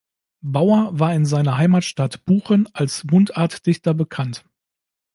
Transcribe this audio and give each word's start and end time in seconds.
Bauer 0.41 0.97
war 0.97 1.13
in 1.13 1.27
seiner 1.27 1.57
Heimatstadt 1.59 2.25
Buchen 2.25 2.65
als 2.73 3.03
Mundartdichter 3.03 3.93
bekannt. 3.93 4.43